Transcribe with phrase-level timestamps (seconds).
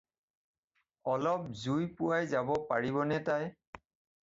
[1.15, 3.49] অলপ জুই পুৱাই যাব পাৰিবনে তাই।